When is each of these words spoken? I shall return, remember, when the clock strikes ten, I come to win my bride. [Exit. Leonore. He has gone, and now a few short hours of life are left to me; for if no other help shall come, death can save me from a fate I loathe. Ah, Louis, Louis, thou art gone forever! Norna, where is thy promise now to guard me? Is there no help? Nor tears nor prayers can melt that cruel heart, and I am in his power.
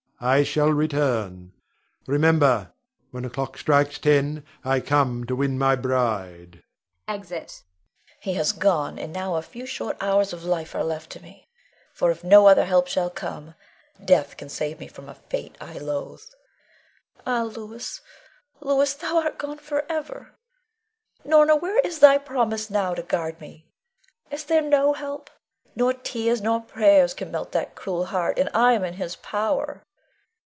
I 0.23 0.43
shall 0.43 0.69
return, 0.69 1.51
remember, 2.05 2.73
when 3.09 3.23
the 3.23 3.29
clock 3.31 3.57
strikes 3.57 3.97
ten, 3.97 4.45
I 4.63 4.79
come 4.79 5.23
to 5.25 5.35
win 5.35 5.57
my 5.57 5.75
bride. 5.75 6.61
[Exit. 7.07 7.63
Leonore. 8.07 8.17
He 8.19 8.33
has 8.35 8.51
gone, 8.51 8.99
and 8.99 9.11
now 9.11 9.33
a 9.33 9.41
few 9.41 9.65
short 9.65 9.97
hours 9.99 10.31
of 10.31 10.43
life 10.43 10.75
are 10.75 10.83
left 10.83 11.09
to 11.13 11.23
me; 11.23 11.47
for 11.91 12.11
if 12.11 12.23
no 12.23 12.45
other 12.45 12.65
help 12.65 12.87
shall 12.87 13.09
come, 13.09 13.55
death 14.05 14.37
can 14.37 14.47
save 14.47 14.79
me 14.79 14.87
from 14.87 15.09
a 15.09 15.15
fate 15.15 15.55
I 15.59 15.79
loathe. 15.79 16.21
Ah, 17.25 17.41
Louis, 17.41 17.99
Louis, 18.59 18.93
thou 18.93 19.17
art 19.17 19.39
gone 19.39 19.57
forever! 19.57 20.35
Norna, 21.25 21.55
where 21.55 21.79
is 21.79 21.97
thy 21.97 22.19
promise 22.19 22.69
now 22.69 22.93
to 22.93 23.01
guard 23.01 23.41
me? 23.41 23.65
Is 24.29 24.43
there 24.43 24.61
no 24.61 24.93
help? 24.93 25.31
Nor 25.75 25.93
tears 25.93 26.41
nor 26.41 26.61
prayers 26.61 27.15
can 27.15 27.31
melt 27.31 27.53
that 27.53 27.73
cruel 27.73 28.05
heart, 28.13 28.37
and 28.37 28.49
I 28.53 28.73
am 28.73 28.83
in 28.83 28.93
his 28.93 29.15
power. 29.15 29.83